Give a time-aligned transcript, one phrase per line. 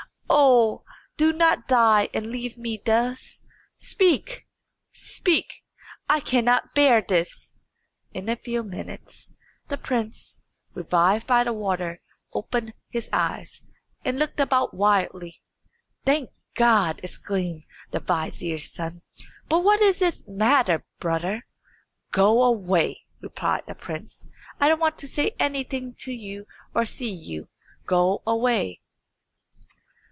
[0.33, 0.83] Oh!
[1.17, 3.41] do not die and leave me thus.
[3.79, 4.47] Speak,
[4.93, 5.61] speak!
[6.09, 7.51] I cannot bear this!"
[8.13, 9.33] In a few minutes
[9.67, 10.39] the prince,
[10.73, 11.99] revived by the water,
[12.33, 13.61] opened his eyes,
[14.05, 15.41] and looked about wildly.
[16.05, 19.01] "Thank God!" exclaimed the vizier's son.
[19.49, 21.45] "But what is the matter, brother?"
[22.13, 24.29] "Go away," replied the prince.
[24.61, 27.49] "I don't want to say anything to you, or to see you.
[27.85, 28.79] Go away."